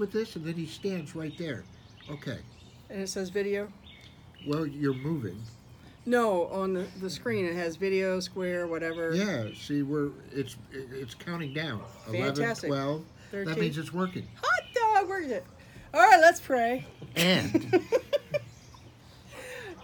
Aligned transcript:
with 0.00 0.10
this, 0.12 0.34
and 0.36 0.44
then 0.44 0.54
he 0.54 0.66
stands 0.66 1.14
right 1.14 1.36
there. 1.38 1.62
Okay. 2.10 2.38
And 2.88 3.00
it 3.02 3.08
says 3.08 3.30
video. 3.30 3.68
Well, 4.46 4.66
you're 4.66 4.94
moving. 4.94 5.40
No, 6.06 6.46
on 6.48 6.72
the, 6.74 6.86
the 7.00 7.10
screen 7.10 7.44
it 7.44 7.54
has 7.54 7.76
video, 7.76 8.18
square, 8.20 8.66
whatever. 8.66 9.14
Yeah. 9.14 9.48
See, 9.54 9.82
we're 9.82 10.10
it's 10.32 10.56
it's 10.72 11.14
counting 11.14 11.52
down. 11.52 11.82
11, 12.08 12.34
Fantastic. 12.36 12.70
12. 12.70 13.04
13. 13.30 13.54
That 13.54 13.60
means 13.60 13.78
it's 13.78 13.92
working. 13.92 14.26
Hot 14.42 14.62
dog, 14.74 15.08
where's 15.08 15.30
it? 15.30 15.44
All 15.94 16.00
right, 16.00 16.18
let's 16.20 16.40
pray. 16.40 16.84
And 17.14 17.80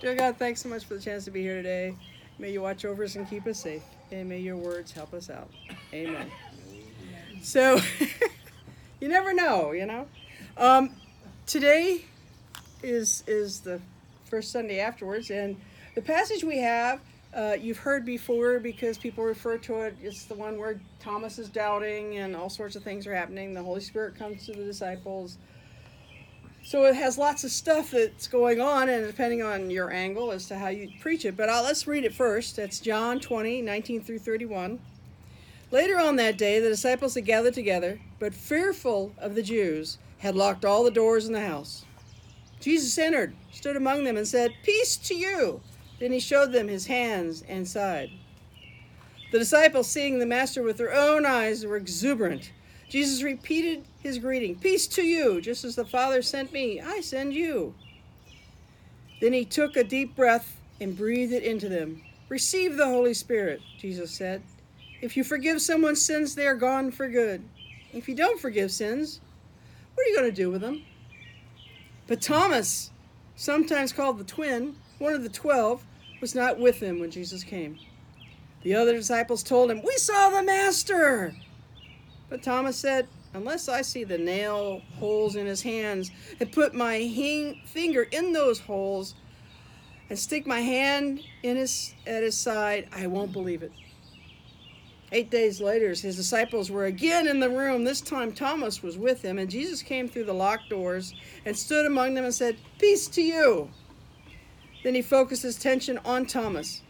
Dear 0.00 0.14
God, 0.14 0.36
thanks 0.36 0.62
so 0.62 0.68
much 0.68 0.84
for 0.84 0.94
the 0.94 1.00
chance 1.00 1.24
to 1.26 1.30
be 1.30 1.42
here 1.42 1.56
today. 1.56 1.94
May 2.38 2.52
you 2.52 2.60
watch 2.60 2.84
over 2.84 3.04
us 3.04 3.16
and 3.16 3.28
keep 3.28 3.46
us 3.46 3.60
safe. 3.60 3.82
And 4.12 4.28
may 4.28 4.38
your 4.38 4.56
words 4.56 4.92
help 4.92 5.14
us 5.14 5.30
out. 5.30 5.50
Amen. 5.92 6.30
So, 7.42 7.80
you 9.06 9.12
never 9.12 9.32
know, 9.32 9.70
you 9.70 9.86
know. 9.86 10.04
Um, 10.56 10.90
today 11.46 12.06
is 12.82 13.22
is 13.28 13.60
the 13.60 13.80
first 14.24 14.50
Sunday 14.50 14.80
afterwards, 14.80 15.30
and 15.30 15.56
the 15.94 16.02
passage 16.02 16.42
we 16.42 16.58
have 16.58 16.98
uh, 17.32 17.54
you've 17.60 17.78
heard 17.78 18.04
before 18.04 18.58
because 18.58 18.98
people 18.98 19.22
refer 19.22 19.58
to 19.58 19.82
it. 19.82 19.96
It's 20.02 20.24
the 20.24 20.34
one 20.34 20.58
where 20.58 20.80
Thomas 20.98 21.38
is 21.38 21.48
doubting, 21.48 22.16
and 22.16 22.34
all 22.34 22.50
sorts 22.50 22.74
of 22.74 22.82
things 22.82 23.06
are 23.06 23.14
happening. 23.14 23.54
The 23.54 23.62
Holy 23.62 23.80
Spirit 23.80 24.16
comes 24.16 24.44
to 24.46 24.52
the 24.52 24.64
disciples. 24.64 25.38
So 26.64 26.86
it 26.86 26.96
has 26.96 27.16
lots 27.16 27.44
of 27.44 27.52
stuff 27.52 27.92
that's 27.92 28.26
going 28.26 28.60
on, 28.60 28.88
and 28.88 29.06
depending 29.06 29.40
on 29.40 29.70
your 29.70 29.92
angle 29.92 30.32
as 30.32 30.48
to 30.48 30.58
how 30.58 30.66
you 30.66 30.90
preach 31.00 31.24
it. 31.24 31.36
But 31.36 31.48
I'll, 31.48 31.62
let's 31.62 31.86
read 31.86 32.04
it 32.04 32.12
first. 32.12 32.56
That's 32.56 32.80
John 32.80 33.20
20, 33.20 33.62
19 33.62 34.02
through 34.02 34.18
31. 34.18 34.80
Later 35.70 35.98
on 35.98 36.16
that 36.16 36.38
day, 36.38 36.60
the 36.60 36.68
disciples 36.68 37.14
had 37.14 37.24
gathered 37.24 37.54
together, 37.54 38.00
but 38.18 38.34
fearful 38.34 39.12
of 39.18 39.34
the 39.34 39.42
Jews, 39.42 39.98
had 40.18 40.36
locked 40.36 40.64
all 40.64 40.84
the 40.84 40.90
doors 40.90 41.26
in 41.26 41.32
the 41.32 41.40
house. 41.40 41.84
Jesus 42.60 42.96
entered, 42.98 43.34
stood 43.52 43.76
among 43.76 44.04
them, 44.04 44.16
and 44.16 44.26
said, 44.26 44.54
Peace 44.62 44.96
to 44.96 45.14
you! 45.14 45.60
Then 45.98 46.12
he 46.12 46.20
showed 46.20 46.52
them 46.52 46.68
his 46.68 46.86
hands 46.86 47.42
and 47.48 47.66
side. 47.66 48.10
The 49.32 49.40
disciples, 49.40 49.88
seeing 49.88 50.18
the 50.18 50.26
Master 50.26 50.62
with 50.62 50.76
their 50.76 50.94
own 50.94 51.26
eyes, 51.26 51.66
were 51.66 51.76
exuberant. 51.76 52.52
Jesus 52.88 53.22
repeated 53.22 53.84
his 54.00 54.18
greeting 54.18 54.54
Peace 54.54 54.86
to 54.88 55.02
you! 55.02 55.40
Just 55.40 55.64
as 55.64 55.74
the 55.74 55.84
Father 55.84 56.22
sent 56.22 56.52
me, 56.52 56.80
I 56.80 57.00
send 57.00 57.34
you. 57.34 57.74
Then 59.20 59.32
he 59.32 59.44
took 59.44 59.76
a 59.76 59.82
deep 59.82 60.14
breath 60.14 60.60
and 60.80 60.96
breathed 60.96 61.32
it 61.32 61.42
into 61.42 61.68
them. 61.68 62.02
Receive 62.28 62.76
the 62.76 62.86
Holy 62.86 63.14
Spirit, 63.14 63.60
Jesus 63.78 64.12
said. 64.12 64.42
If 65.00 65.16
you 65.16 65.24
forgive 65.24 65.60
someone's 65.60 66.00
sins, 66.00 66.34
they 66.34 66.46
are 66.46 66.54
gone 66.54 66.90
for 66.90 67.08
good. 67.08 67.42
If 67.92 68.08
you 68.08 68.14
don't 68.14 68.40
forgive 68.40 68.70
sins, 68.70 69.20
what 69.94 70.06
are 70.06 70.10
you 70.10 70.16
going 70.16 70.30
to 70.30 70.36
do 70.36 70.50
with 70.50 70.62
them? 70.62 70.82
But 72.06 72.22
Thomas, 72.22 72.90
sometimes 73.34 73.92
called 73.92 74.18
the 74.18 74.24
twin, 74.24 74.76
one 74.98 75.12
of 75.12 75.22
the 75.22 75.28
twelve, 75.28 75.84
was 76.20 76.34
not 76.34 76.58
with 76.58 76.80
them 76.80 76.98
when 76.98 77.10
Jesus 77.10 77.44
came. 77.44 77.78
The 78.62 78.74
other 78.74 78.94
disciples 78.94 79.42
told 79.42 79.70
him, 79.70 79.82
We 79.84 79.96
saw 79.96 80.30
the 80.30 80.42
Master! 80.42 81.34
But 82.28 82.42
Thomas 82.42 82.76
said, 82.76 83.06
Unless 83.34 83.68
I 83.68 83.82
see 83.82 84.02
the 84.02 84.16
nail 84.16 84.80
holes 84.98 85.36
in 85.36 85.44
his 85.44 85.62
hands 85.62 86.10
and 86.40 86.50
put 86.50 86.74
my 86.74 87.06
finger 87.66 88.04
in 88.04 88.32
those 88.32 88.60
holes 88.60 89.14
and 90.08 90.18
stick 90.18 90.46
my 90.46 90.60
hand 90.60 91.20
in 91.42 91.56
his, 91.56 91.94
at 92.06 92.22
his 92.22 92.36
side, 92.36 92.88
I 92.92 93.08
won't 93.08 93.32
believe 93.32 93.62
it. 93.62 93.72
Eight 95.12 95.30
days 95.30 95.60
later, 95.60 95.88
his 95.90 96.16
disciples 96.16 96.70
were 96.70 96.86
again 96.86 97.28
in 97.28 97.38
the 97.38 97.48
room. 97.48 97.84
This 97.84 98.00
time 98.00 98.32
Thomas 98.32 98.82
was 98.82 98.98
with 98.98 99.22
him, 99.22 99.38
and 99.38 99.48
Jesus 99.48 99.80
came 99.80 100.08
through 100.08 100.24
the 100.24 100.34
locked 100.34 100.68
doors 100.68 101.14
and 101.44 101.56
stood 101.56 101.86
among 101.86 102.14
them 102.14 102.24
and 102.24 102.34
said, 102.34 102.56
Peace 102.78 103.06
to 103.08 103.22
you. 103.22 103.70
Then 104.82 104.94
he 104.94 105.02
focused 105.02 105.42
his 105.42 105.56
attention 105.56 105.98
on 106.04 106.26
Thomas. 106.26 106.82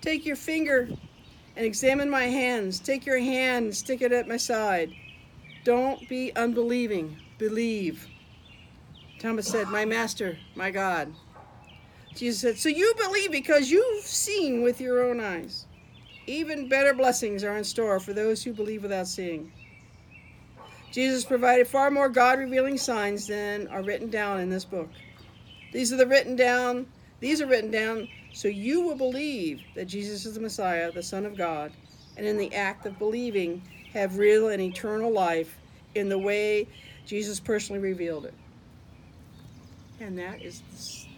Take 0.00 0.26
your 0.26 0.36
finger 0.36 0.88
and 1.56 1.66
examine 1.66 2.10
my 2.10 2.24
hands. 2.24 2.80
Take 2.80 3.06
your 3.06 3.18
hand 3.18 3.66
and 3.66 3.76
stick 3.76 4.02
it 4.02 4.12
at 4.12 4.28
my 4.28 4.36
side. 4.36 4.92
Don't 5.64 6.08
be 6.08 6.34
unbelieving, 6.34 7.16
believe. 7.38 8.08
Thomas 9.20 9.46
said, 9.46 9.68
My 9.68 9.84
master, 9.84 10.38
my 10.54 10.70
God. 10.70 11.12
Jesus 12.16 12.40
said, 12.40 12.58
So 12.58 12.68
you 12.68 12.94
believe 12.96 13.30
because 13.30 13.70
you've 13.70 14.04
seen 14.04 14.62
with 14.62 14.80
your 14.80 15.08
own 15.08 15.20
eyes. 15.20 15.66
Even 16.30 16.68
better 16.68 16.94
blessings 16.94 17.42
are 17.42 17.56
in 17.56 17.64
store 17.64 17.98
for 17.98 18.12
those 18.12 18.44
who 18.44 18.52
believe 18.52 18.84
without 18.84 19.08
seeing. 19.08 19.50
Jesus 20.92 21.24
provided 21.24 21.66
far 21.66 21.90
more 21.90 22.08
God 22.08 22.38
revealing 22.38 22.78
signs 22.78 23.26
than 23.26 23.66
are 23.66 23.82
written 23.82 24.10
down 24.10 24.38
in 24.38 24.48
this 24.48 24.64
book. 24.64 24.88
These 25.72 25.92
are 25.92 25.96
the 25.96 26.06
written 26.06 26.36
down, 26.36 26.86
these 27.18 27.40
are 27.40 27.48
written 27.48 27.72
down 27.72 28.08
so 28.32 28.46
you 28.46 28.80
will 28.80 28.94
believe 28.94 29.60
that 29.74 29.86
Jesus 29.86 30.24
is 30.24 30.34
the 30.34 30.40
Messiah, 30.40 30.92
the 30.92 31.02
Son 31.02 31.26
of 31.26 31.36
God, 31.36 31.72
and 32.16 32.24
in 32.24 32.38
the 32.38 32.54
act 32.54 32.86
of 32.86 32.96
believing 32.96 33.60
have 33.92 34.16
real 34.16 34.50
and 34.50 34.62
eternal 34.62 35.12
life 35.12 35.58
in 35.96 36.08
the 36.08 36.18
way 36.18 36.68
Jesus 37.06 37.40
personally 37.40 37.82
revealed 37.82 38.24
it. 38.24 38.34
And 39.98 40.16
that 40.20 40.40
is 40.40 40.62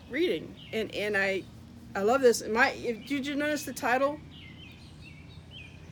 reading. 0.08 0.54
And 0.72 0.90
and 0.94 1.18
I 1.18 1.42
I 1.94 2.00
love 2.00 2.22
this. 2.22 2.42
My 2.48 2.74
did 3.06 3.26
you 3.26 3.34
notice 3.34 3.64
the 3.66 3.74
title? 3.74 4.18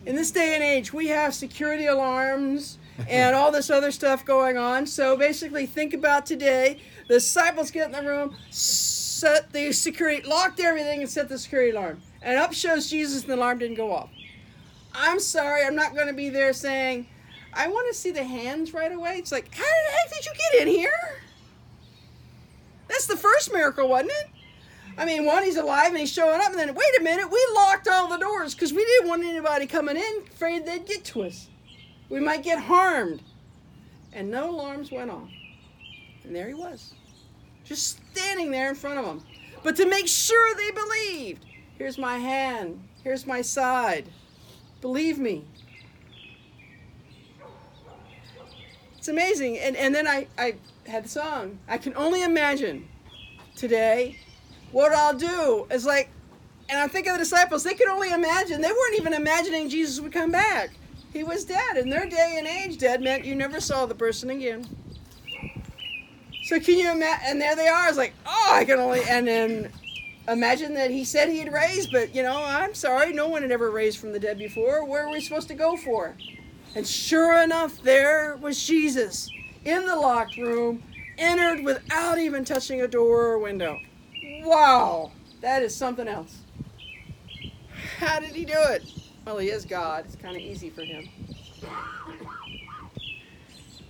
In 0.06 0.16
this 0.16 0.30
day 0.30 0.54
and 0.54 0.62
age, 0.62 0.92
we 0.92 1.08
have 1.08 1.34
security 1.34 1.86
alarms 1.86 2.78
and 3.08 3.34
all 3.34 3.50
this 3.52 3.70
other 3.70 3.90
stuff 3.90 4.24
going 4.24 4.56
on. 4.56 4.86
So 4.86 5.16
basically, 5.16 5.66
think 5.66 5.94
about 5.94 6.26
today. 6.26 6.80
The 7.08 7.14
disciples 7.14 7.70
get 7.70 7.86
in 7.86 7.92
the 7.92 8.08
room, 8.08 8.36
set 8.50 9.52
the 9.52 9.72
security, 9.72 10.26
locked 10.26 10.60
everything, 10.60 11.00
and 11.00 11.10
set 11.10 11.28
the 11.28 11.38
security 11.38 11.70
alarm. 11.76 12.00
And 12.22 12.38
up 12.38 12.52
shows 12.52 12.88
Jesus, 12.88 13.22
and 13.22 13.32
the 13.32 13.36
alarm 13.36 13.58
didn't 13.58 13.76
go 13.76 13.92
off. 13.92 14.10
I'm 14.94 15.20
sorry, 15.20 15.64
I'm 15.64 15.76
not 15.76 15.94
going 15.94 16.08
to 16.08 16.12
be 16.12 16.28
there 16.28 16.52
saying, 16.52 17.06
I 17.52 17.68
want 17.68 17.88
to 17.88 17.94
see 17.94 18.10
the 18.10 18.24
hands 18.24 18.72
right 18.74 18.92
away. 18.92 19.16
It's 19.16 19.32
like, 19.32 19.54
how 19.54 19.62
the 19.62 19.92
heck 19.92 20.12
did 20.12 20.26
you 20.26 20.32
get 20.50 20.62
in 20.62 20.68
here? 20.68 21.20
That's 22.88 23.06
the 23.06 23.16
first 23.16 23.52
miracle, 23.52 23.88
wasn't 23.88 24.12
it? 24.12 24.30
I 25.00 25.06
mean, 25.06 25.24
one, 25.24 25.42
he's 25.42 25.56
alive 25.56 25.88
and 25.88 25.96
he's 25.96 26.12
showing 26.12 26.42
up, 26.42 26.50
and 26.50 26.58
then, 26.58 26.74
wait 26.74 26.98
a 26.98 27.02
minute, 27.02 27.30
we 27.30 27.42
locked 27.54 27.88
all 27.88 28.06
the 28.06 28.18
doors 28.18 28.54
because 28.54 28.74
we 28.74 28.84
didn't 28.84 29.08
want 29.08 29.24
anybody 29.24 29.66
coming 29.66 29.96
in, 29.96 30.24
afraid 30.30 30.66
they'd 30.66 30.84
get 30.84 31.04
to 31.06 31.22
us. 31.22 31.48
We 32.10 32.20
might 32.20 32.42
get 32.42 32.58
harmed. 32.58 33.22
And 34.12 34.30
no 34.30 34.50
alarms 34.50 34.90
went 34.90 35.10
off. 35.10 35.30
And 36.24 36.36
there 36.36 36.48
he 36.48 36.52
was, 36.52 36.92
just 37.64 37.98
standing 38.12 38.50
there 38.50 38.68
in 38.68 38.74
front 38.74 38.98
of 38.98 39.06
them. 39.06 39.22
But 39.62 39.74
to 39.76 39.88
make 39.88 40.06
sure 40.06 40.54
they 40.54 40.70
believed, 40.70 41.46
here's 41.78 41.96
my 41.96 42.18
hand, 42.18 42.78
here's 43.02 43.26
my 43.26 43.40
side. 43.40 44.06
Believe 44.82 45.18
me. 45.18 45.46
It's 48.98 49.08
amazing. 49.08 49.56
And, 49.60 49.76
and 49.76 49.94
then 49.94 50.06
I, 50.06 50.26
I 50.36 50.56
had 50.86 51.06
the 51.06 51.08
song. 51.08 51.58
I 51.66 51.78
can 51.78 51.96
only 51.96 52.22
imagine 52.22 52.86
today 53.56 54.18
what 54.72 54.92
I'll 54.92 55.14
do 55.14 55.66
is 55.70 55.84
like, 55.84 56.10
and 56.68 56.78
I 56.78 56.86
think 56.86 57.06
of 57.06 57.14
the 57.14 57.18
disciples, 57.18 57.64
they 57.64 57.74
could 57.74 57.88
only 57.88 58.10
imagine. 58.10 58.60
They 58.60 58.70
weren't 58.70 58.96
even 58.96 59.12
imagining 59.12 59.68
Jesus 59.68 60.00
would 60.00 60.12
come 60.12 60.30
back. 60.30 60.70
He 61.12 61.24
was 61.24 61.44
dead. 61.44 61.76
In 61.76 61.90
their 61.90 62.06
day 62.06 62.36
and 62.38 62.46
age, 62.46 62.78
dead 62.78 63.02
meant 63.02 63.24
you 63.24 63.34
never 63.34 63.60
saw 63.60 63.86
the 63.86 63.94
person 63.94 64.30
again. 64.30 64.64
So 66.44 66.60
can 66.60 66.78
you 66.78 66.90
imagine? 66.90 67.24
And 67.26 67.40
there 67.40 67.56
they 67.56 67.68
are. 67.68 67.88
It's 67.88 67.98
like, 67.98 68.14
oh, 68.26 68.50
I 68.52 68.64
can 68.64 68.78
only, 68.78 69.02
and 69.08 69.26
then 69.26 69.72
imagine 70.28 70.74
that 70.74 70.90
he 70.90 71.04
said 71.04 71.28
he'd 71.28 71.52
raise, 71.52 71.88
but 71.88 72.14
you 72.14 72.22
know, 72.22 72.42
I'm 72.44 72.74
sorry, 72.74 73.12
no 73.12 73.26
one 73.26 73.42
had 73.42 73.50
ever 73.50 73.70
raised 73.70 73.98
from 73.98 74.12
the 74.12 74.20
dead 74.20 74.38
before. 74.38 74.84
Where 74.84 75.06
are 75.06 75.10
we 75.10 75.20
supposed 75.20 75.48
to 75.48 75.54
go 75.54 75.76
for? 75.76 76.16
And 76.76 76.86
sure 76.86 77.42
enough, 77.42 77.82
there 77.82 78.36
was 78.36 78.64
Jesus 78.64 79.28
in 79.64 79.86
the 79.86 79.96
locked 79.96 80.36
room, 80.36 80.82
entered 81.18 81.64
without 81.64 82.18
even 82.18 82.44
touching 82.44 82.80
a 82.80 82.88
door 82.88 83.26
or 83.26 83.38
window. 83.38 83.78
Wow, 84.42 85.12
that 85.40 85.62
is 85.62 85.74
something 85.74 86.08
else. 86.08 86.38
How 87.98 88.20
did 88.20 88.30
he 88.30 88.44
do 88.44 88.56
it? 88.56 88.82
Well, 89.26 89.38
he 89.38 89.50
is 89.50 89.64
God. 89.64 90.06
It's 90.06 90.16
kind 90.16 90.36
of 90.36 90.42
easy 90.42 90.70
for 90.70 90.82
him. 90.82 91.08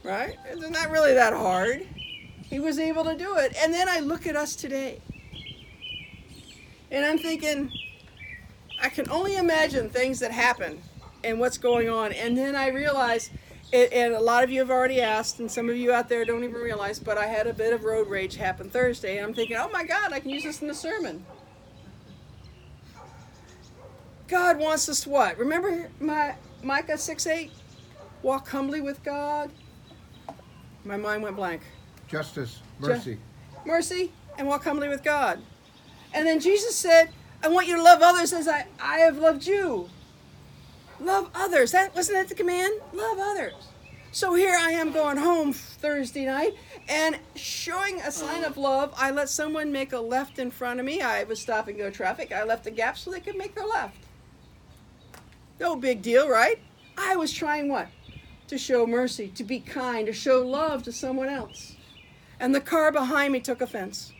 Right? 0.02 0.36
Isn't 0.50 0.72
that 0.72 0.90
really 0.90 1.14
that 1.14 1.32
hard? 1.32 1.86
He 2.42 2.58
was 2.58 2.78
able 2.78 3.04
to 3.04 3.16
do 3.16 3.36
it. 3.36 3.54
And 3.56 3.72
then 3.72 3.88
I 3.88 4.00
look 4.00 4.26
at 4.26 4.34
us 4.34 4.56
today. 4.56 5.00
And 6.90 7.04
I'm 7.04 7.18
thinking, 7.18 7.70
I 8.82 8.88
can 8.88 9.08
only 9.10 9.36
imagine 9.36 9.88
things 9.88 10.18
that 10.18 10.32
happen 10.32 10.82
and 11.22 11.38
what's 11.38 11.58
going 11.58 11.88
on. 11.88 12.12
And 12.12 12.36
then 12.36 12.56
I 12.56 12.68
realize, 12.68 13.30
and 13.72 14.14
a 14.14 14.20
lot 14.20 14.42
of 14.42 14.50
you 14.50 14.60
have 14.60 14.70
already 14.70 15.00
asked, 15.00 15.38
and 15.38 15.50
some 15.50 15.68
of 15.68 15.76
you 15.76 15.92
out 15.92 16.08
there 16.08 16.24
don't 16.24 16.42
even 16.42 16.60
realize, 16.60 16.98
but 16.98 17.16
I 17.16 17.26
had 17.26 17.46
a 17.46 17.54
bit 17.54 17.72
of 17.72 17.84
road 17.84 18.08
rage 18.08 18.36
happen 18.36 18.68
Thursday. 18.68 19.18
And 19.18 19.26
I'm 19.26 19.34
thinking, 19.34 19.56
oh 19.56 19.70
my 19.72 19.84
God, 19.84 20.12
I 20.12 20.20
can 20.20 20.30
use 20.30 20.42
this 20.42 20.60
in 20.60 20.68
the 20.68 20.74
sermon. 20.74 21.24
God 24.26 24.58
wants 24.58 24.88
us 24.88 25.06
what? 25.06 25.38
Remember 25.38 25.90
my 26.00 26.34
Micah 26.62 26.98
6 26.98 27.26
8? 27.26 27.50
Walk 28.22 28.48
humbly 28.48 28.80
with 28.80 29.02
God. 29.02 29.50
My 30.84 30.96
mind 30.96 31.22
went 31.22 31.36
blank. 31.36 31.62
Justice, 32.08 32.60
mercy. 32.78 33.18
Mercy, 33.64 34.12
and 34.38 34.46
walk 34.46 34.64
humbly 34.64 34.88
with 34.88 35.02
God. 35.02 35.40
And 36.12 36.26
then 36.26 36.40
Jesus 36.40 36.76
said, 36.76 37.10
I 37.42 37.48
want 37.48 37.66
you 37.66 37.76
to 37.76 37.82
love 37.82 38.00
others 38.02 38.32
as 38.32 38.48
I, 38.48 38.66
I 38.80 38.98
have 38.98 39.18
loved 39.18 39.46
you. 39.46 39.88
Love 41.00 41.30
others. 41.34 41.72
That 41.72 41.94
wasn't 41.94 42.18
that 42.18 42.28
the 42.28 42.34
command? 42.34 42.74
Love 42.92 43.18
others. 43.18 43.54
So 44.12 44.34
here 44.34 44.56
I 44.58 44.72
am 44.72 44.92
going 44.92 45.16
home 45.16 45.52
Thursday 45.52 46.26
night 46.26 46.54
and 46.88 47.18
showing 47.36 48.00
a 48.00 48.10
sign 48.10 48.44
of 48.44 48.56
love. 48.56 48.92
I 48.96 49.10
let 49.10 49.28
someone 49.28 49.70
make 49.70 49.92
a 49.92 50.00
left 50.00 50.38
in 50.38 50.50
front 50.50 50.80
of 50.80 50.86
me. 50.86 51.00
I 51.00 51.24
was 51.24 51.40
stop 51.40 51.68
and 51.68 51.78
go 51.78 51.90
traffic. 51.90 52.32
I 52.32 52.44
left 52.44 52.66
a 52.66 52.70
gap 52.70 52.98
so 52.98 53.10
they 53.10 53.20
could 53.20 53.36
make 53.36 53.54
their 53.54 53.66
left. 53.66 53.96
No 55.60 55.76
big 55.76 56.02
deal, 56.02 56.28
right? 56.28 56.58
I 56.98 57.16
was 57.16 57.32
trying 57.32 57.68
what? 57.68 57.88
To 58.48 58.58
show 58.58 58.86
mercy, 58.86 59.28
to 59.28 59.44
be 59.44 59.60
kind, 59.60 60.06
to 60.06 60.12
show 60.12 60.44
love 60.44 60.82
to 60.82 60.92
someone 60.92 61.28
else. 61.28 61.76
And 62.40 62.54
the 62.54 62.60
car 62.60 62.90
behind 62.90 63.32
me 63.32 63.40
took 63.40 63.60
offense 63.60 64.12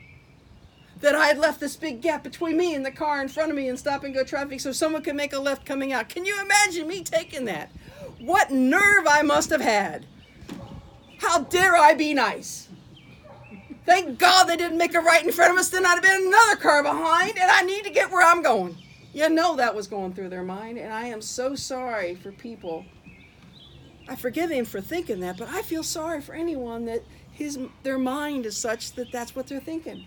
that 1.01 1.15
I 1.15 1.27
had 1.27 1.39
left 1.39 1.61
this 1.61 1.77
big 1.77 2.03
gap 2.03 2.23
between 2.23 2.57
me 2.57 2.75
and 2.75 2.85
the 2.85 2.91
car 2.91 3.21
in 3.21 3.29
front 3.29 3.51
of 3.51 3.57
me 3.57 3.69
and 3.69 3.79
stop 3.79 4.05
and 4.05 4.15
go 4.15 4.23
traffic 4.23 4.61
so 4.61 4.73
someone 4.73 5.03
could 5.03 5.17
make 5.17 5.33
a 5.33 5.39
left 5.39 5.65
coming 5.65 5.93
out. 5.93 6.09
Can 6.09 6.25
you 6.25 6.41
imagine 6.41 6.87
me 6.87 7.03
taking 7.03 7.47
that? 7.47 7.71
What 8.19 8.51
nerve 8.51 9.07
I 9.09 9.23
must 9.23 9.51
have 9.51 9.63
had. 9.63 10.07
How 11.19 11.41
dare 11.41 11.77
I 11.77 11.95
be 11.95 12.13
nice? 12.13 12.69
Thank 13.87 14.19
God 14.19 14.45
they 14.45 14.57
didn't 14.57 14.79
make 14.79 14.95
a 14.95 15.01
right 15.01 15.25
in 15.25 15.33
front 15.33 15.53
of 15.53 15.59
us, 15.59 15.71
then 15.71 15.87
I'd 15.87 15.95
have 15.95 16.03
been 16.03 16.27
another 16.27 16.57
car 16.57 16.83
behind, 16.83 17.39
and 17.39 17.51
I 17.51 17.63
need 17.63 17.85
to 17.85 17.91
get 17.91 18.11
where 18.11 18.27
I'm 18.27 18.43
going. 18.43 18.77
You 19.13 19.29
know 19.31 19.57
that 19.57 19.75
was 19.75 19.87
going 19.87 20.13
through 20.13 20.29
their 20.29 20.45
mind, 20.45 20.79
and 20.79 20.93
I 20.93 21.07
am 21.07 21.23
so 21.23 21.55
sorry 21.55 22.15
for 22.15 22.31
people. 22.31 22.85
I 24.07 24.17
forgive 24.17 24.51
him 24.51 24.65
for 24.65 24.81
thinking 24.81 25.21
that, 25.21 25.39
but 25.39 25.49
I 25.49 25.63
feel 25.63 25.83
sorry 25.83 26.21
for 26.21 26.35
anyone 26.35 26.85
that 26.85 27.03
his 27.33 27.59
their 27.83 27.99
mind 27.99 28.45
is 28.45 28.57
such 28.57 28.93
that 28.93 29.11
that's 29.11 29.35
what 29.35 29.47
they're 29.47 29.61
thinking 29.61 30.07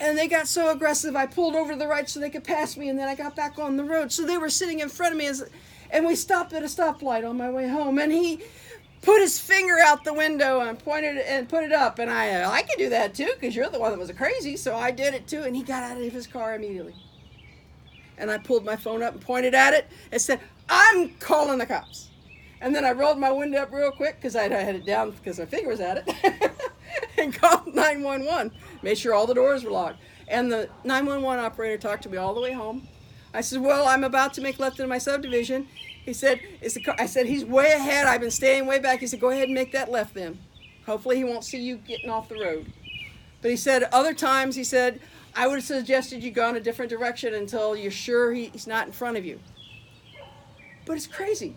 and 0.00 0.18
they 0.18 0.28
got 0.28 0.48
so 0.48 0.70
aggressive 0.70 1.14
i 1.16 1.26
pulled 1.26 1.54
over 1.54 1.72
to 1.72 1.78
the 1.78 1.86
right 1.86 2.08
so 2.08 2.20
they 2.20 2.30
could 2.30 2.44
pass 2.44 2.76
me 2.76 2.88
and 2.88 2.98
then 2.98 3.08
i 3.08 3.14
got 3.14 3.36
back 3.36 3.58
on 3.58 3.76
the 3.76 3.84
road. 3.84 4.12
So 4.12 4.26
they 4.26 4.38
were 4.38 4.50
sitting 4.50 4.80
in 4.80 4.88
front 4.88 5.12
of 5.12 5.18
me 5.18 5.26
as, 5.26 5.48
and 5.90 6.06
we 6.06 6.16
stopped 6.16 6.52
at 6.52 6.62
a 6.62 6.66
stoplight 6.66 7.28
on 7.28 7.36
my 7.36 7.50
way 7.50 7.68
home 7.68 7.98
and 7.98 8.12
he 8.12 8.42
put 9.02 9.20
his 9.20 9.38
finger 9.38 9.78
out 9.84 10.02
the 10.04 10.14
window 10.14 10.60
and 10.60 10.78
pointed 10.78 11.16
it 11.16 11.26
and 11.28 11.48
put 11.48 11.62
it 11.62 11.72
up 11.72 11.98
and 11.98 12.10
i 12.10 12.44
i 12.50 12.62
could 12.62 12.78
do 12.78 12.88
that 12.88 13.14
too 13.14 13.30
because 13.34 13.54
you're 13.54 13.68
the 13.68 13.78
one 13.78 13.90
that 13.92 13.98
was 13.98 14.10
crazy 14.12 14.56
so 14.56 14.74
i 14.74 14.90
did 14.90 15.14
it 15.14 15.26
too 15.26 15.42
and 15.42 15.54
he 15.54 15.62
got 15.62 15.82
out 15.82 16.00
of 16.00 16.12
his 16.12 16.26
car 16.26 16.54
immediately. 16.54 16.94
And 18.16 18.30
i 18.30 18.38
pulled 18.38 18.64
my 18.64 18.76
phone 18.76 19.02
up 19.02 19.12
and 19.14 19.22
pointed 19.22 19.54
at 19.54 19.74
it 19.74 19.86
and 20.10 20.20
said 20.20 20.40
i'm 20.68 21.10
calling 21.20 21.58
the 21.58 21.66
cops. 21.66 22.08
And 22.60 22.74
then 22.74 22.84
i 22.84 22.92
rolled 22.92 23.18
my 23.18 23.30
window 23.30 23.60
up 23.60 23.72
real 23.72 23.92
quick 23.92 24.16
because 24.16 24.36
i 24.36 24.48
had 24.48 24.74
it 24.74 24.86
down 24.86 25.10
because 25.10 25.38
my 25.38 25.46
finger 25.46 25.68
was 25.68 25.80
at 25.80 26.04
it 26.06 26.50
and 27.24 27.34
called 27.40 27.74
911 27.74 28.52
made 28.82 28.98
sure 28.98 29.14
all 29.14 29.26
the 29.26 29.34
doors 29.34 29.64
were 29.64 29.70
locked. 29.70 30.00
And 30.28 30.50
the 30.50 30.68
911 30.84 31.44
operator 31.44 31.76
talked 31.76 32.04
to 32.04 32.08
me 32.08 32.16
all 32.16 32.34
the 32.34 32.40
way 32.40 32.52
home. 32.52 32.86
I 33.32 33.40
said, 33.40 33.60
Well, 33.60 33.86
I'm 33.86 34.04
about 34.04 34.32
to 34.34 34.40
make 34.40 34.58
left 34.58 34.78
into 34.78 34.88
my 34.88 34.98
subdivision. 34.98 35.66
He 36.04 36.12
said, 36.12 36.40
Is 36.60 36.74
the 36.74 36.82
car? 36.82 36.94
I 36.98 37.06
said, 37.06 37.26
He's 37.26 37.44
way 37.44 37.72
ahead. 37.72 38.06
I've 38.06 38.20
been 38.20 38.30
staying 38.30 38.66
way 38.66 38.78
back. 38.78 39.00
He 39.00 39.06
said, 39.06 39.20
Go 39.20 39.30
ahead 39.30 39.44
and 39.44 39.54
make 39.54 39.72
that 39.72 39.90
left 39.90 40.14
then. 40.14 40.38
Hopefully, 40.86 41.16
he 41.16 41.24
won't 41.24 41.44
see 41.44 41.58
you 41.58 41.76
getting 41.76 42.10
off 42.10 42.28
the 42.28 42.36
road. 42.36 42.72
But 43.42 43.50
he 43.50 43.56
said, 43.56 43.84
Other 43.92 44.14
times, 44.14 44.54
he 44.54 44.64
said, 44.64 45.00
I 45.34 45.48
would 45.48 45.56
have 45.56 45.64
suggested 45.64 46.22
you 46.22 46.30
go 46.30 46.48
in 46.48 46.56
a 46.56 46.60
different 46.60 46.90
direction 46.90 47.34
until 47.34 47.74
you're 47.74 47.90
sure 47.90 48.32
he's 48.32 48.66
not 48.66 48.86
in 48.86 48.92
front 48.92 49.16
of 49.16 49.24
you. 49.24 49.40
But 50.86 50.96
it's 50.96 51.08
crazy. 51.08 51.56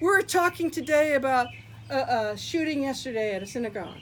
We're 0.00 0.22
talking 0.22 0.70
today 0.70 1.14
about 1.14 1.48
a, 1.90 2.30
a 2.32 2.36
shooting 2.36 2.84
yesterday 2.84 3.34
at 3.34 3.42
a 3.42 3.46
synagogue 3.46 3.98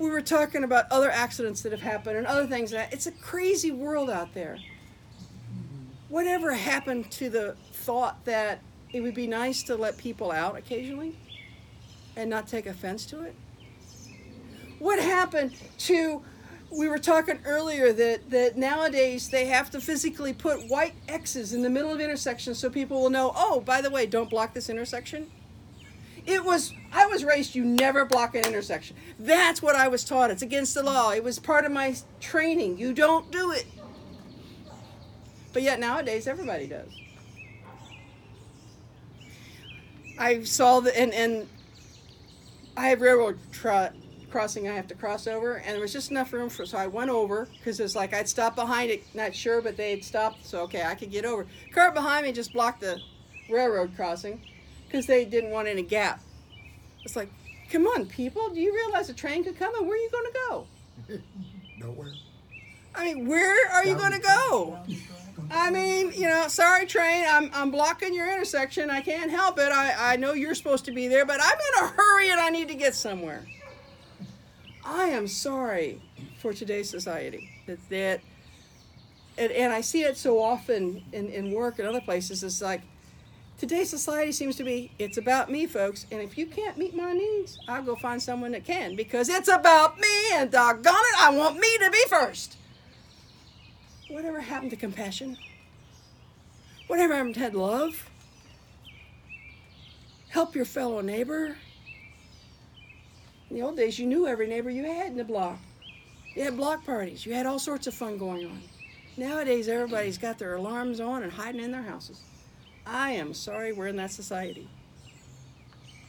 we 0.00 0.08
were 0.08 0.22
talking 0.22 0.64
about 0.64 0.90
other 0.90 1.10
accidents 1.10 1.60
that 1.60 1.72
have 1.72 1.82
happened 1.82 2.16
and 2.16 2.26
other 2.26 2.46
things. 2.46 2.72
It's 2.72 3.06
a 3.06 3.12
crazy 3.12 3.70
world 3.70 4.08
out 4.08 4.32
there. 4.32 4.58
Whatever 6.08 6.54
happened 6.54 7.10
to 7.12 7.28
the 7.28 7.54
thought 7.72 8.24
that 8.24 8.60
it 8.92 9.02
would 9.02 9.14
be 9.14 9.26
nice 9.26 9.62
to 9.64 9.76
let 9.76 9.98
people 9.98 10.32
out 10.32 10.56
occasionally 10.56 11.16
and 12.16 12.30
not 12.30 12.48
take 12.48 12.64
offense 12.64 13.04
to 13.06 13.22
it? 13.22 13.34
What 14.78 14.98
happened 14.98 15.54
to 15.80 16.22
we 16.72 16.88
were 16.88 16.98
talking 16.98 17.40
earlier 17.44 17.92
that, 17.92 18.30
that 18.30 18.56
nowadays 18.56 19.28
they 19.28 19.46
have 19.46 19.70
to 19.72 19.80
physically 19.80 20.32
put 20.32 20.68
white 20.68 20.94
X's 21.08 21.52
in 21.52 21.62
the 21.62 21.70
middle 21.70 21.92
of 21.92 22.00
intersections 22.00 22.60
so 22.60 22.70
people 22.70 23.02
will 23.02 23.10
know, 23.10 23.32
oh, 23.34 23.60
by 23.60 23.80
the 23.80 23.90
way, 23.90 24.06
don't 24.06 24.30
block 24.30 24.54
this 24.54 24.70
intersection. 24.70 25.28
It 26.26 26.44
was, 26.44 26.72
I 26.92 27.06
was 27.06 27.24
raised, 27.24 27.54
you 27.54 27.64
never 27.64 28.04
block 28.04 28.34
an 28.34 28.44
intersection. 28.44 28.96
That's 29.18 29.62
what 29.62 29.74
I 29.74 29.88
was 29.88 30.04
taught. 30.04 30.30
It's 30.30 30.42
against 30.42 30.74
the 30.74 30.82
law. 30.82 31.10
It 31.10 31.24
was 31.24 31.38
part 31.38 31.64
of 31.64 31.72
my 31.72 31.96
training. 32.20 32.78
You 32.78 32.92
don't 32.92 33.30
do 33.30 33.52
it. 33.52 33.66
But 35.52 35.62
yet 35.62 35.80
nowadays, 35.80 36.26
everybody 36.26 36.66
does. 36.66 36.88
I 40.18 40.42
saw 40.42 40.80
the, 40.80 40.96
and, 40.98 41.12
and 41.14 41.48
I 42.76 42.88
have 42.88 43.00
railroad 43.00 43.38
tra- 43.52 43.92
crossing 44.30 44.68
I 44.68 44.74
have 44.74 44.86
to 44.88 44.94
cross 44.94 45.26
over, 45.26 45.56
and 45.56 45.74
there 45.74 45.80
was 45.80 45.92
just 45.92 46.10
enough 46.10 46.32
room 46.32 46.48
for, 46.48 46.64
so 46.64 46.78
I 46.78 46.86
went 46.86 47.10
over 47.10 47.48
because 47.58 47.80
it's 47.80 47.96
like 47.96 48.14
I'd 48.14 48.28
stop 48.28 48.54
behind 48.54 48.90
it, 48.90 49.02
not 49.14 49.34
sure, 49.34 49.60
but 49.60 49.76
they'd 49.76 50.04
stopped, 50.04 50.46
so 50.46 50.60
okay, 50.62 50.82
I 50.84 50.94
could 50.94 51.10
get 51.10 51.24
over. 51.24 51.46
Car 51.72 51.90
behind 51.90 52.26
me 52.26 52.32
just 52.32 52.52
blocked 52.52 52.80
the 52.80 53.00
railroad 53.48 53.96
crossing 53.96 54.40
because 54.90 55.06
they 55.06 55.24
didn't 55.24 55.50
want 55.50 55.68
any 55.68 55.82
gap. 55.82 56.20
It's 57.04 57.14
like, 57.14 57.30
come 57.70 57.86
on, 57.86 58.06
people, 58.06 58.50
do 58.50 58.60
you 58.60 58.74
realize 58.74 59.08
a 59.08 59.14
train 59.14 59.44
could 59.44 59.56
come 59.56 59.72
and 59.76 59.86
where 59.86 59.96
are 59.96 60.00
you 60.00 60.10
going 60.10 60.26
to 60.26 60.38
go? 60.48 60.66
Nowhere. 61.86 62.12
I 62.94 63.04
mean, 63.04 63.28
where 63.28 63.70
are 63.70 63.84
you 63.84 63.94
going 63.94 64.12
to 64.12 64.18
go? 64.18 64.78
I 65.52 65.70
mean, 65.70 66.12
you 66.12 66.26
know, 66.26 66.48
sorry, 66.48 66.86
train, 66.86 67.24
I'm, 67.28 67.50
I'm 67.54 67.70
blocking 67.70 68.12
your 68.12 68.30
intersection. 68.30 68.90
I 68.90 69.00
can't 69.00 69.30
help 69.30 69.58
it. 69.58 69.70
I, 69.70 70.14
I 70.14 70.16
know 70.16 70.32
you're 70.32 70.56
supposed 70.56 70.84
to 70.86 70.92
be 70.92 71.06
there, 71.06 71.24
but 71.24 71.40
I'm 71.40 71.52
in 71.52 71.84
a 71.84 71.88
hurry 71.88 72.30
and 72.30 72.40
I 72.40 72.50
need 72.50 72.68
to 72.68 72.74
get 72.74 72.94
somewhere. 72.96 73.46
I 74.84 75.04
am 75.06 75.28
sorry 75.28 76.02
for 76.40 76.52
today's 76.52 76.90
society 76.90 77.48
that, 77.66 77.78
that 77.90 78.20
and, 79.38 79.52
and 79.52 79.72
I 79.72 79.82
see 79.82 80.02
it 80.02 80.16
so 80.16 80.42
often 80.42 81.04
in, 81.12 81.28
in 81.28 81.52
work 81.52 81.78
and 81.78 81.86
other 81.86 82.00
places. 82.00 82.42
It's 82.42 82.60
like, 82.60 82.82
Today's 83.60 83.90
society 83.90 84.32
seems 84.32 84.56
to 84.56 84.64
be 84.64 84.90
it's 84.98 85.18
about 85.18 85.50
me, 85.50 85.66
folks. 85.66 86.06
And 86.10 86.22
if 86.22 86.38
you 86.38 86.46
can't 86.46 86.78
meet 86.78 86.96
my 86.96 87.12
needs, 87.12 87.58
I'll 87.68 87.82
go 87.82 87.94
find 87.94 88.20
someone 88.20 88.52
that 88.52 88.64
can 88.64 88.96
because 88.96 89.28
it's 89.28 89.48
about 89.48 90.00
me 90.00 90.32
and 90.32 90.50
doggone 90.50 90.94
it, 90.94 91.20
I 91.20 91.28
want 91.36 91.58
me 91.58 91.76
to 91.76 91.90
be 91.90 92.02
first. 92.08 92.56
Whatever 94.08 94.40
happened 94.40 94.70
to 94.70 94.78
compassion? 94.78 95.36
Whatever 96.86 97.14
happened 97.14 97.34
to 97.34 97.58
love? 97.58 98.08
Help 100.30 100.54
your 100.54 100.64
fellow 100.64 101.02
neighbor. 101.02 101.58
In 103.50 103.56
the 103.56 103.60
old 103.60 103.76
days, 103.76 103.98
you 103.98 104.06
knew 104.06 104.26
every 104.26 104.46
neighbor 104.46 104.70
you 104.70 104.84
had 104.84 105.08
in 105.08 105.18
the 105.18 105.24
block. 105.24 105.58
You 106.34 106.44
had 106.44 106.56
block 106.56 106.86
parties. 106.86 107.26
You 107.26 107.34
had 107.34 107.44
all 107.44 107.58
sorts 107.58 107.86
of 107.86 107.92
fun 107.92 108.16
going 108.16 108.46
on. 108.46 108.62
Nowadays, 109.18 109.68
everybody's 109.68 110.16
got 110.16 110.38
their 110.38 110.54
alarms 110.54 110.98
on 110.98 111.24
and 111.24 111.30
hiding 111.30 111.60
in 111.60 111.72
their 111.72 111.82
houses. 111.82 112.22
I 112.90 113.12
am 113.12 113.34
sorry 113.34 113.72
we're 113.72 113.86
in 113.86 113.96
that 113.96 114.10
society. 114.10 114.68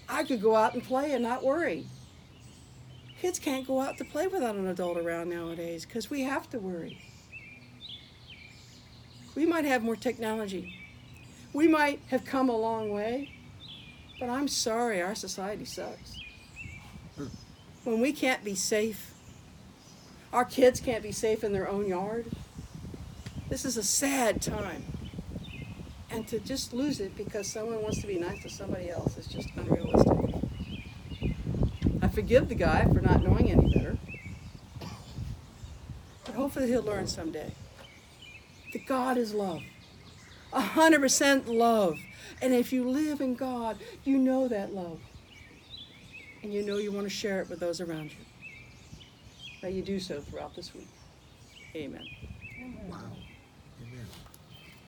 I 0.10 0.24
could 0.24 0.42
go 0.42 0.56
out 0.56 0.74
and 0.74 0.84
play 0.84 1.12
and 1.14 1.22
not 1.22 1.44
worry. 1.44 1.86
Kids 3.22 3.38
can't 3.38 3.68
go 3.68 3.80
out 3.80 4.00
to 4.00 4.04
play 4.06 4.26
without 4.26 4.56
an 4.56 4.66
adult 4.66 4.98
around 4.98 5.30
nowadays 5.30 5.86
because 5.86 6.10
we 6.10 6.22
have 6.24 6.50
to 6.50 6.58
worry. 6.58 7.00
We 9.36 9.46
might 9.46 9.64
have 9.66 9.84
more 9.84 9.96
technology. 9.96 10.76
We 11.54 11.68
might 11.68 12.02
have 12.08 12.26
come 12.26 12.50
a 12.50 12.58
long 12.58 12.90
way, 12.90 13.32
but 14.20 14.30
I'm 14.30 14.48
sorry 14.48 15.04
our 15.04 15.14
society 15.14 15.66
sucks. 15.66 16.18
When 17.84 18.02
we 18.02 18.12
can't 18.12 18.44
be 18.44 18.56
safe, 18.56 19.14
our 20.34 20.46
kids 20.46 20.80
can't 20.80 21.04
be 21.04 21.12
safe 21.12 21.44
in 21.44 21.54
their 21.54 21.70
own 21.70 21.88
yard. 21.88 22.26
This 23.50 23.66
is 23.66 23.78
a 23.78 23.84
sad 23.84 24.42
time. 24.42 24.84
And 26.12 26.28
to 26.28 26.40
just 26.40 26.74
lose 26.74 27.00
it 27.00 27.16
because 27.16 27.48
someone 27.48 27.82
wants 27.82 28.02
to 28.02 28.08
be 28.08 28.20
nice 28.20 28.42
to 28.44 28.50
somebody 28.50 28.90
else 28.90 29.18
is 29.18 29.28
just 29.28 29.50
unrealistic. 29.56 30.18
I 32.02 32.08
forgive 32.10 32.50
the 32.50 32.56
guy 32.56 32.84
for 32.86 33.00
not 33.00 33.24
knowing 33.24 33.50
any 33.50 33.74
better. 33.74 33.98
But 36.26 36.36
hopefully 36.36 36.68
he'll 36.68 36.84
learn 36.84 37.08
someday 37.08 37.52
that 38.74 38.86
God 38.86 39.18
is 39.18 39.34
love. 39.34 39.64
A 40.54 40.62
hundred 40.62 41.00
percent 41.00 41.48
love. 41.48 42.02
And 42.42 42.54
if 42.54 42.74
you 42.74 42.88
live 42.90 43.22
in 43.22 43.36
God, 43.36 43.78
you 44.04 44.18
know 44.18 44.48
that 44.48 44.74
love. 44.74 45.00
And 46.44 46.54
you 46.54 46.64
know 46.64 46.78
you 46.78 46.92
want 46.92 47.06
to 47.06 47.14
share 47.14 47.42
it 47.42 47.50
with 47.50 47.60
those 47.60 47.80
around 47.80 48.12
you. 48.12 48.26
That 49.62 49.74
you 49.74 49.82
do 49.82 50.00
so 50.00 50.20
throughout 50.20 50.56
this 50.56 50.74
week. 50.74 50.88
Amen. 51.76 52.08
Wow. 52.90 53.21